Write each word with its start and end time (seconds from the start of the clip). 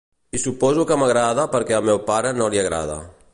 I 0.37 0.39
suposo 0.43 0.85
que 0.91 0.97
m'agrada 1.01 1.45
perquè 1.57 1.77
al 1.81 1.87
meu 1.91 2.01
pare 2.09 2.33
no 2.41 2.49
li 2.55 2.63
agrada. 2.65 2.97